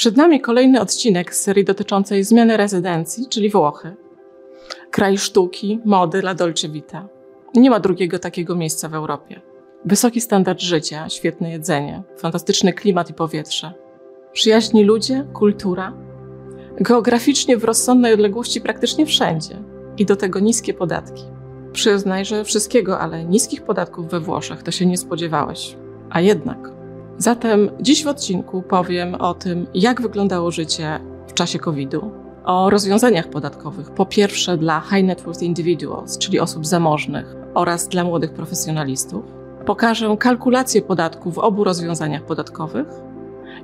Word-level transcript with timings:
Przed 0.00 0.16
nami 0.16 0.40
kolejny 0.40 0.80
odcinek 0.80 1.34
z 1.34 1.40
serii 1.40 1.64
dotyczącej 1.64 2.24
zmiany 2.24 2.56
rezydencji, 2.56 3.26
czyli 3.28 3.50
Włochy. 3.50 3.96
Kraj 4.90 5.18
sztuki, 5.18 5.80
mody 5.84 6.18
la 6.18 6.34
Dolce 6.34 6.68
Vita. 6.68 7.08
Nie 7.54 7.70
ma 7.70 7.80
drugiego 7.80 8.18
takiego 8.18 8.56
miejsca 8.56 8.88
w 8.88 8.94
Europie. 8.94 9.40
Wysoki 9.84 10.20
standard 10.20 10.60
życia, 10.60 11.08
świetne 11.08 11.50
jedzenie, 11.50 12.02
fantastyczny 12.16 12.72
klimat 12.72 13.10
i 13.10 13.14
powietrze. 13.14 13.72
Przyjaźni 14.32 14.84
ludzie, 14.84 15.26
kultura. 15.32 15.92
Geograficznie 16.80 17.56
w 17.56 17.64
rozsądnej 17.64 18.14
odległości 18.14 18.60
praktycznie 18.60 19.06
wszędzie. 19.06 19.62
I 19.98 20.06
do 20.06 20.16
tego 20.16 20.40
niskie 20.40 20.74
podatki. 20.74 21.24
Przyznaj, 21.72 22.24
że 22.24 22.44
wszystkiego, 22.44 23.00
ale 23.00 23.24
niskich 23.24 23.62
podatków 23.62 24.08
we 24.08 24.20
Włoszech 24.20 24.62
to 24.62 24.70
się 24.70 24.86
nie 24.86 24.98
spodziewałeś. 24.98 25.76
A 26.10 26.20
jednak. 26.20 26.79
Zatem 27.20 27.70
dziś 27.80 28.04
w 28.04 28.08
odcinku 28.08 28.62
powiem 28.62 29.14
o 29.14 29.34
tym, 29.34 29.66
jak 29.74 30.02
wyglądało 30.02 30.50
życie 30.50 31.00
w 31.28 31.34
czasie 31.34 31.58
COVID-u, 31.58 32.10
o 32.44 32.70
rozwiązaniach 32.70 33.30
podatkowych. 33.30 33.90
Po 33.90 34.06
pierwsze 34.06 34.56
dla 34.56 34.80
high 34.80 35.04
net 35.04 35.20
worth 35.20 35.42
individuals, 35.42 36.18
czyli 36.18 36.40
osób 36.40 36.66
zamożnych, 36.66 37.34
oraz 37.54 37.88
dla 37.88 38.04
młodych 38.04 38.32
profesjonalistów. 38.32 39.24
Pokażę 39.66 40.16
kalkulację 40.18 40.82
podatku 40.82 41.30
w 41.30 41.38
obu 41.38 41.64
rozwiązaniach 41.64 42.22
podatkowych 42.22 42.86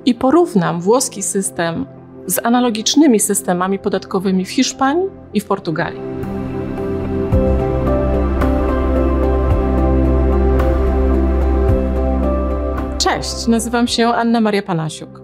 i 0.05 0.15
porównam 0.15 0.81
włoski 0.81 1.23
system 1.23 1.85
z 2.27 2.45
analogicznymi 2.45 3.19
systemami 3.19 3.79
podatkowymi 3.79 4.45
w 4.45 4.49
Hiszpanii 4.49 5.09
i 5.33 5.39
w 5.39 5.45
Portugalii. 5.45 6.16
Cześć, 13.17 13.47
nazywam 13.47 13.87
się 13.87 14.07
Anna 14.07 14.41
Maria 14.41 14.61
Panasiuk. 14.61 15.21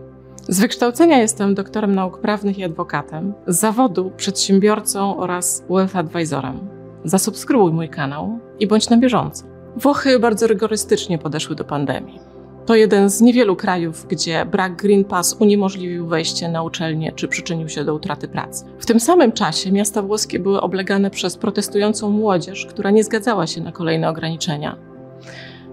Z 0.49 0.59
wykształcenia 0.59 1.17
jestem 1.17 1.55
doktorem 1.55 1.95
nauk 1.95 2.21
prawnych 2.21 2.57
i 2.57 2.63
adwokatem, 2.63 3.33
z 3.47 3.59
zawodu 3.59 4.11
przedsiębiorcą 4.17 5.17
oraz 5.17 5.63
wealth 5.69 5.95
advisorem. 5.95 6.59
Zasubskrybuj 7.03 7.71
mój 7.73 7.89
kanał 7.89 8.39
i 8.59 8.67
bądź 8.67 8.89
na 8.89 8.97
bieżąco. 8.97 9.43
Włochy 9.77 10.19
bardzo 10.19 10.47
rygorystycznie 10.47 11.17
podeszły 11.17 11.55
do 11.55 11.63
pandemii. 11.63 12.19
To 12.65 12.75
jeden 12.75 13.09
z 13.09 13.21
niewielu 13.21 13.55
krajów, 13.55 14.07
gdzie 14.07 14.45
brak 14.45 14.75
Green 14.75 15.03
Pass 15.05 15.35
uniemożliwił 15.39 16.07
wejście 16.07 16.49
na 16.49 16.63
uczelnię 16.63 17.11
czy 17.15 17.27
przyczynił 17.27 17.69
się 17.69 17.83
do 17.83 17.95
utraty 17.95 18.27
pracy. 18.27 18.65
W 18.79 18.85
tym 18.85 18.99
samym 18.99 19.31
czasie 19.31 19.71
miasta 19.71 20.01
włoskie 20.01 20.39
były 20.39 20.61
oblegane 20.61 21.09
przez 21.11 21.37
protestującą 21.37 22.09
młodzież, 22.09 22.65
która 22.65 22.91
nie 22.91 23.03
zgadzała 23.03 23.47
się 23.47 23.61
na 23.61 23.71
kolejne 23.71 24.09
ograniczenia. 24.09 24.77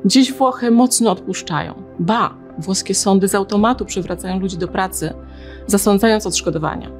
Dziś 0.05 0.33
Włochy 0.33 0.71
mocno 0.71 1.11
odpuszczają. 1.11 1.75
Ba, 1.99 2.35
włoskie 2.59 2.95
sądy 2.95 3.29
z 3.29 3.35
automatu 3.35 3.85
przywracają 3.85 4.41
ludzi 4.41 4.59
do 4.59 4.69
pracy, 4.69 5.15
zasądzając 5.67 6.27
odszkodowania. 6.27 6.91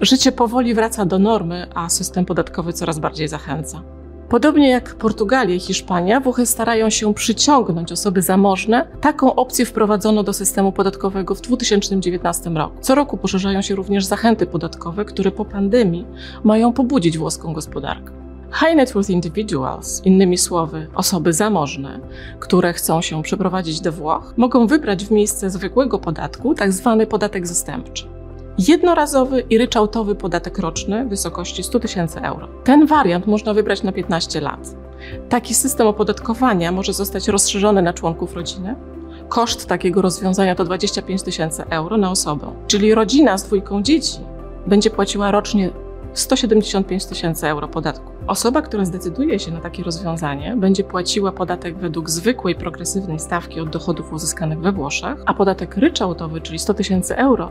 Życie 0.00 0.32
powoli 0.32 0.74
wraca 0.74 1.04
do 1.04 1.18
normy, 1.18 1.66
a 1.74 1.88
system 1.88 2.24
podatkowy 2.24 2.72
coraz 2.72 2.98
bardziej 2.98 3.28
zachęca. 3.28 3.82
Podobnie 4.28 4.70
jak 4.70 4.94
Portugalia 4.94 5.54
i 5.54 5.60
Hiszpania, 5.60 6.20
Włochy 6.20 6.46
starają 6.46 6.90
się 6.90 7.14
przyciągnąć 7.14 7.92
osoby 7.92 8.22
zamożne. 8.22 8.86
Taką 9.00 9.34
opcję 9.34 9.66
wprowadzono 9.66 10.22
do 10.22 10.32
systemu 10.32 10.72
podatkowego 10.72 11.34
w 11.34 11.40
2019 11.40 12.50
roku. 12.50 12.76
Co 12.80 12.94
roku 12.94 13.16
poszerzają 13.16 13.62
się 13.62 13.74
również 13.74 14.04
zachęty 14.04 14.46
podatkowe, 14.46 15.04
które 15.04 15.30
po 15.30 15.44
pandemii 15.44 16.06
mają 16.44 16.72
pobudzić 16.72 17.18
włoską 17.18 17.52
gospodarkę. 17.52 18.25
High 18.52 18.76
net 18.76 18.92
worth 18.92 19.10
individuals, 19.10 20.02
innymi 20.04 20.38
słowy 20.38 20.88
osoby 20.94 21.32
zamożne, 21.32 22.00
które 22.40 22.72
chcą 22.72 23.02
się 23.02 23.22
przeprowadzić 23.22 23.80
do 23.80 23.92
Włoch, 23.92 24.34
mogą 24.36 24.66
wybrać 24.66 25.04
w 25.04 25.10
miejsce 25.10 25.50
zwykłego 25.50 25.98
podatku 25.98 26.54
tzw. 26.54 26.96
Tak 26.98 27.08
podatek 27.08 27.46
zastępczy. 27.46 28.08
Jednorazowy 28.58 29.40
i 29.40 29.58
ryczałtowy 29.58 30.14
podatek 30.14 30.58
roczny 30.58 31.04
w 31.04 31.08
wysokości 31.08 31.62
100 31.62 31.80
tysięcy 31.80 32.20
euro. 32.20 32.48
Ten 32.64 32.86
wariant 32.86 33.26
można 33.26 33.54
wybrać 33.54 33.82
na 33.82 33.92
15 33.92 34.40
lat. 34.40 34.76
Taki 35.28 35.54
system 35.54 35.86
opodatkowania 35.86 36.72
może 36.72 36.92
zostać 36.92 37.28
rozszerzony 37.28 37.82
na 37.82 37.92
członków 37.92 38.34
rodziny. 38.34 38.74
Koszt 39.28 39.66
takiego 39.66 40.02
rozwiązania 40.02 40.54
to 40.54 40.64
25 40.64 41.22
tysięcy 41.22 41.64
euro 41.70 41.96
na 41.96 42.10
osobę, 42.10 42.52
czyli 42.66 42.94
rodzina 42.94 43.38
z 43.38 43.44
dwójką 43.44 43.82
dzieci 43.82 44.18
będzie 44.66 44.90
płaciła 44.90 45.30
rocznie 45.30 45.70
175 46.14 47.06
tysięcy 47.06 47.48
euro 47.48 47.68
podatku. 47.68 48.15
Osoba, 48.26 48.62
która 48.62 48.84
zdecyduje 48.84 49.38
się 49.38 49.50
na 49.50 49.60
takie 49.60 49.82
rozwiązanie, 49.82 50.56
będzie 50.56 50.84
płaciła 50.84 51.32
podatek 51.32 51.76
według 51.76 52.10
zwykłej 52.10 52.54
progresywnej 52.54 53.18
stawki 53.18 53.60
od 53.60 53.68
dochodów 53.68 54.12
uzyskanych 54.12 54.60
we 54.60 54.72
Włoszech, 54.72 55.22
a 55.26 55.34
podatek 55.34 55.76
ryczałtowy, 55.76 56.40
czyli 56.40 56.58
100 56.58 56.74
tysięcy 56.74 57.16
euro, 57.16 57.50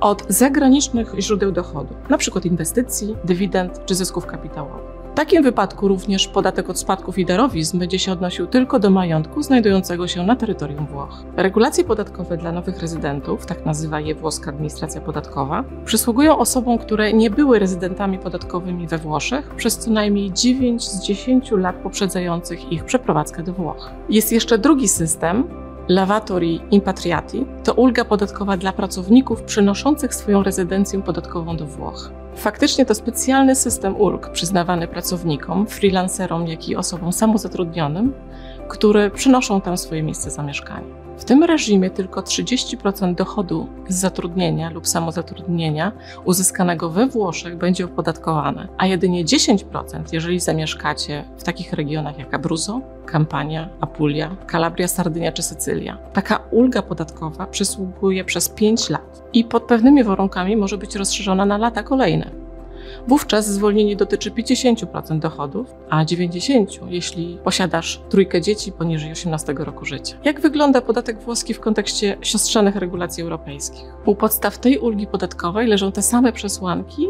od 0.00 0.26
zagranicznych 0.28 1.14
źródeł 1.18 1.52
dochodu, 1.52 1.94
np. 2.08 2.40
inwestycji, 2.44 3.16
dywidend 3.24 3.86
czy 3.86 3.94
zysków 3.94 4.26
kapitałowych. 4.26 4.99
W 5.10 5.14
takim 5.14 5.42
wypadku 5.42 5.88
również 5.88 6.28
podatek 6.28 6.70
od 6.70 6.78
spadków 6.78 7.18
i 7.18 7.26
darowizn 7.26 7.78
będzie 7.78 7.98
się 7.98 8.12
odnosił 8.12 8.46
tylko 8.46 8.78
do 8.78 8.90
majątku 8.90 9.42
znajdującego 9.42 10.08
się 10.08 10.26
na 10.26 10.36
terytorium 10.36 10.86
Włoch. 10.86 11.22
Regulacje 11.36 11.84
podatkowe 11.84 12.36
dla 12.36 12.52
nowych 12.52 12.78
rezydentów, 12.78 13.46
tak 13.46 13.66
nazywa 13.66 14.00
je 14.00 14.14
włoska 14.14 14.50
administracja 14.50 15.00
podatkowa, 15.00 15.64
przysługują 15.84 16.38
osobom, 16.38 16.78
które 16.78 17.12
nie 17.12 17.30
były 17.30 17.58
rezydentami 17.58 18.18
podatkowymi 18.18 18.86
we 18.86 18.98
Włoszech 18.98 19.54
przez 19.54 19.78
co 19.78 19.90
najmniej 19.90 20.32
9 20.32 20.88
z 20.88 21.02
10 21.02 21.50
lat 21.50 21.76
poprzedzających 21.76 22.72
ich 22.72 22.84
przeprowadzkę 22.84 23.42
do 23.42 23.52
Włoch. 23.52 23.90
Jest 24.08 24.32
jeszcze 24.32 24.58
drugi 24.58 24.88
system, 24.88 25.44
Lavatori 25.88 26.60
Impatriati 26.70 27.46
to 27.64 27.74
ulga 27.74 28.04
podatkowa 28.04 28.56
dla 28.56 28.72
pracowników 28.72 29.42
przynoszących 29.42 30.14
swoją 30.14 30.42
rezydencję 30.42 31.02
podatkową 31.02 31.56
do 31.56 31.66
Włoch. 31.66 32.10
Faktycznie 32.36 32.86
to 32.86 32.94
specjalny 32.94 33.54
system 33.56 33.96
ulg 33.96 34.30
przyznawany 34.30 34.88
pracownikom, 34.88 35.66
freelancerom, 35.66 36.46
jak 36.46 36.68
i 36.68 36.76
osobom 36.76 37.12
samozatrudnionym, 37.12 38.12
które 38.68 39.10
przynoszą 39.10 39.60
tam 39.60 39.78
swoje 39.78 40.02
miejsce 40.02 40.30
zamieszkania. 40.30 40.99
W 41.20 41.24
tym 41.24 41.44
reżimie 41.44 41.90
tylko 41.90 42.20
30% 42.20 43.14
dochodu 43.14 43.68
z 43.88 43.94
zatrudnienia 43.94 44.70
lub 44.70 44.88
samozatrudnienia 44.88 45.92
uzyskanego 46.24 46.90
we 46.90 47.06
Włoszech 47.06 47.56
będzie 47.56 47.84
opodatkowane, 47.84 48.68
a 48.78 48.86
jedynie 48.86 49.24
10%, 49.24 49.58
jeżeli 50.12 50.40
zamieszkacie 50.40 51.24
w 51.38 51.42
takich 51.42 51.72
regionach 51.72 52.18
jak 52.18 52.34
Abruzzo, 52.34 52.80
Campania, 53.06 53.68
Apulia, 53.80 54.36
Kalabria, 54.46 54.88
Sardynia 54.88 55.32
czy 55.32 55.42
Sycylia. 55.42 55.98
Taka 56.12 56.40
ulga 56.50 56.82
podatkowa 56.82 57.46
przysługuje 57.46 58.24
przez 58.24 58.48
5 58.48 58.90
lat 58.90 59.22
i 59.32 59.44
pod 59.44 59.62
pewnymi 59.62 60.04
warunkami 60.04 60.56
może 60.56 60.78
być 60.78 60.96
rozszerzona 60.96 61.46
na 61.46 61.58
lata 61.58 61.82
kolejne. 61.82 62.39
Wówczas 63.08 63.46
zwolnienie 63.46 63.96
dotyczy 63.96 64.30
50% 64.30 65.18
dochodów, 65.18 65.74
a 65.90 66.04
90% 66.04 66.86
jeśli 66.88 67.38
posiadasz 67.44 68.02
trójkę 68.08 68.40
dzieci 68.40 68.72
poniżej 68.72 69.12
18 69.12 69.54
roku 69.58 69.84
życia. 69.84 70.16
Jak 70.24 70.40
wygląda 70.40 70.80
podatek 70.80 71.20
włoski 71.20 71.54
w 71.54 71.60
kontekście 71.60 72.16
siostrzanych 72.22 72.76
regulacji 72.76 73.22
europejskich? 73.22 73.84
U 74.04 74.14
podstaw 74.14 74.58
tej 74.58 74.78
ulgi 74.78 75.06
podatkowej 75.06 75.66
leżą 75.66 75.92
te 75.92 76.02
same 76.02 76.32
przesłanki, 76.32 77.06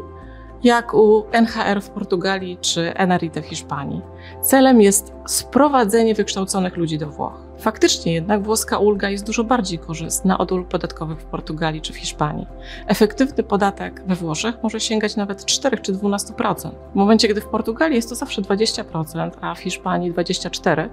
jak 0.62 0.94
u 0.94 1.24
NHR 1.32 1.82
w 1.82 1.90
Portugalii 1.90 2.58
czy 2.60 2.94
NRIT 2.94 3.38
w 3.40 3.44
Hiszpanii. 3.44 4.00
Celem 4.42 4.80
jest 4.80 5.12
sprowadzenie 5.26 6.14
wykształconych 6.14 6.76
ludzi 6.76 6.98
do 6.98 7.06
Włoch. 7.06 7.49
Faktycznie 7.60 8.12
jednak 8.12 8.42
włoska 8.42 8.78
ulga 8.78 9.10
jest 9.10 9.26
dużo 9.26 9.44
bardziej 9.44 9.78
korzystna 9.78 10.38
od 10.38 10.52
ulg 10.52 10.68
podatkowych 10.68 11.20
w 11.20 11.24
Portugalii 11.24 11.80
czy 11.80 11.92
w 11.92 11.96
Hiszpanii. 11.96 12.46
Efektywny 12.86 13.42
podatek 13.42 14.02
we 14.06 14.14
Włoszech 14.14 14.54
może 14.62 14.80
sięgać 14.80 15.16
nawet 15.16 15.44
4 15.44 15.78
czy 15.78 15.92
12%. 15.92 16.70
W 16.92 16.94
momencie, 16.94 17.28
gdy 17.28 17.40
w 17.40 17.46
Portugalii 17.46 17.96
jest 17.96 18.08
to 18.08 18.14
zawsze 18.14 18.42
20%, 18.42 19.30
a 19.40 19.54
w 19.54 19.58
Hiszpanii 19.58 20.12
24%, 20.12 20.88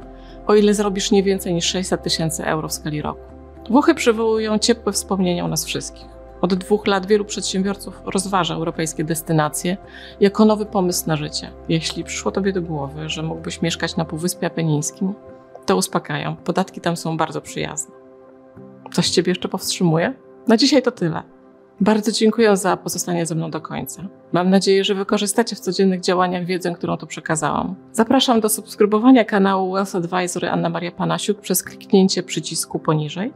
o 0.48 0.56
ile 0.56 0.74
zrobisz 0.74 1.12
nie 1.12 1.24
więcej 1.24 1.54
niż 1.54 1.66
600 1.66 2.04
tysięcy 2.04 2.46
euro 2.46 2.68
w 2.68 2.74
skali 2.74 3.02
roku. 3.02 3.22
Włochy 3.70 3.96
przywołują 3.96 4.60
ciepłe 4.60 4.92
wspomnienia 4.92 5.46
u 5.46 5.48
nas 5.48 5.66
wszystkich. 5.66 6.06
Od 6.42 6.56
dwóch 6.56 6.88
lat 6.88 7.06
wielu 7.06 7.26
przedsiębiorców 7.26 8.02
rozważa 8.06 8.56
europejskie 8.56 9.04
destynacje 9.04 9.78
jako 10.20 10.46
nowy 10.46 10.66
pomysł 10.66 11.08
na 11.08 11.16
życie. 11.16 11.52
Jeśli 11.70 12.04
przyszło 12.04 12.32
Tobie 12.32 12.54
do 12.54 12.62
głowy, 12.62 13.10
że 13.10 13.24
mógłbyś 13.24 13.62
mieszkać 13.62 13.96
na 13.96 14.06
Półwyspie 14.06 14.48
Apenińskim, 14.48 15.14
to 15.68 15.76
uspokajam. 15.76 16.36
Podatki 16.36 16.82
tam 16.82 16.98
są 16.98 17.18
bardzo 17.18 17.42
przyjazne. 17.42 17.96
Coś 18.94 19.10
Ciebie 19.10 19.32
jeszcze 19.32 19.50
powstrzymuje? 19.50 20.14
Na 20.48 20.58
dzisiaj 20.58 20.82
to 20.82 20.92
tyle. 20.92 21.24
Bardzo 21.82 22.12
dziękuję 22.12 22.58
za 22.58 22.78
pozostanie 22.78 23.26
ze 23.26 23.36
mną 23.36 23.52
do 23.52 23.62
końca. 23.62 24.08
Mam 24.34 24.50
nadzieję, 24.50 24.84
że 24.84 24.96
wykorzystacie 24.96 25.56
w 25.56 25.60
codziennych 25.60 26.02
działaniach 26.02 26.46
wiedzę, 26.46 26.72
którą 26.72 26.98
tu 26.98 27.08
przekazałam. 27.08 27.76
Zapraszam 27.92 28.42
do 28.42 28.50
subskrybowania 28.50 29.26
kanału 29.26 29.74
Wealth 29.74 29.96
Advisory 29.96 30.50
Anna 30.50 30.70
Maria 30.70 30.92
Panasiuk 30.92 31.40
przez 31.40 31.64
kliknięcie 31.64 32.24
przycisku 32.24 32.80
poniżej, 32.80 33.34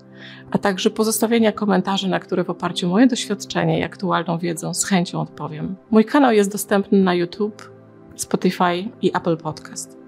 a 0.51 0.57
także 0.57 0.89
pozostawienia 0.89 1.51
komentarzy, 1.51 2.09
na 2.09 2.19
które 2.19 2.43
w 2.43 2.49
oparciu 2.49 2.87
o 2.87 2.89
moje 2.89 3.07
doświadczenie 3.07 3.79
i 3.79 3.83
aktualną 3.83 4.37
wiedzę 4.37 4.73
z 4.73 4.85
chęcią 4.85 5.21
odpowiem. 5.21 5.75
Mój 5.91 6.05
kanał 6.05 6.31
jest 6.31 6.51
dostępny 6.51 7.01
na 7.01 7.13
YouTube, 7.13 7.71
Spotify 8.15 8.89
i 9.01 9.11
Apple 9.17 9.37
Podcast. 9.37 10.00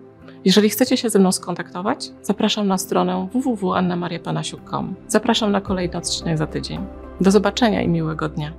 Jeżeli 0.45 0.69
chcecie 0.69 0.97
się 0.97 1.09
ze 1.09 1.19
mną 1.19 1.31
skontaktować, 1.31 2.11
zapraszam 2.21 2.67
na 2.67 2.77
stronę 2.77 3.27
www.annamariapanasiuk.com. 3.33 4.95
Zapraszam 5.07 5.51
na 5.51 5.61
kolejny 5.61 5.97
odcinek 5.97 6.37
za 6.37 6.47
tydzień. 6.47 6.85
Do 7.21 7.31
zobaczenia 7.31 7.81
i 7.81 7.87
miłego 7.87 8.29
dnia. 8.29 8.53